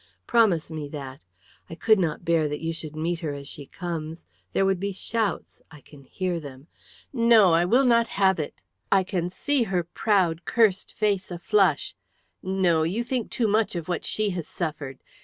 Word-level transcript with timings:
Promise 0.25 0.71
me 0.71 0.89
that! 0.89 1.19
I 1.69 1.75
could 1.75 1.99
not 1.99 2.25
bear 2.25 2.47
that 2.47 2.59
you 2.59 2.73
should 2.73 2.95
meet 2.95 3.19
her 3.19 3.35
as 3.35 3.47
she 3.47 3.67
comes. 3.67 4.25
There 4.51 4.65
would 4.65 4.79
be 4.79 4.91
shouts; 4.93 5.61
I 5.69 5.79
can 5.81 6.05
hear 6.05 6.39
them. 6.39 6.65
No, 7.13 7.53
I 7.53 7.65
will 7.65 7.85
not 7.85 8.07
have 8.17 8.39
it! 8.39 8.63
I 8.91 9.03
can 9.03 9.29
see 9.29 9.61
her 9.61 9.83
proud 9.83 10.43
cursed 10.43 10.91
face 10.95 11.29
a 11.29 11.37
flush. 11.37 11.95
No! 12.41 12.81
You 12.81 13.03
think 13.03 13.29
too 13.29 13.47
much 13.47 13.75
of 13.75 13.87
what 13.87 14.03
she 14.03 14.31
has 14.31 14.47
suffered. 14.47 15.03